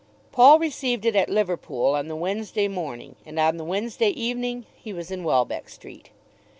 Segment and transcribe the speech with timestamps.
[0.31, 4.93] Paul received it at Liverpool on the Wednesday morning, and on the Wednesday evening he
[4.93, 6.09] was in Welbeck Street.